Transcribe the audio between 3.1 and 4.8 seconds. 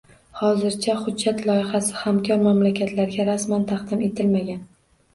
rasman taqdim etilmagan.